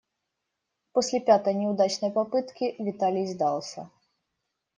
После 0.93 1.19
пятой 1.19 1.53
неудачной 1.53 2.09
попытки 2.11 2.75
Виталий 2.79 3.27
сдался. 3.27 3.87